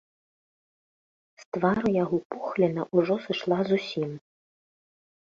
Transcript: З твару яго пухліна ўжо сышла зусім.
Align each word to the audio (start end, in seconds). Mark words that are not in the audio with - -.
З 1.41 1.45
твару 1.57 1.85
яго 2.03 2.17
пухліна 2.31 2.81
ўжо 3.01 3.19
сышла 3.27 3.59
зусім. 3.69 4.09